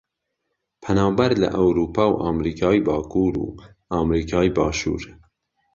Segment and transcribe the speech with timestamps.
[0.83, 3.57] پەنابەر لە ئەورووپا و ئەمریکای باکوور و
[3.93, 5.03] ئەمریکای باشوور